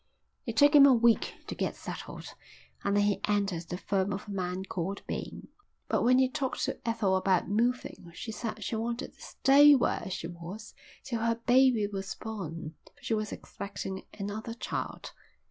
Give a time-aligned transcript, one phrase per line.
[0.47, 2.33] It took him a week to get settled
[2.83, 5.49] and then he entered the firm of a man called Bain.
[5.89, 10.09] But when he talked to Ethel about moving she said she wanted to stay where
[10.09, 15.11] she was till her baby was born, for she was expecting another child.